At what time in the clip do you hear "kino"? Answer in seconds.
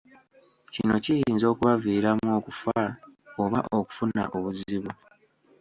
0.73-0.95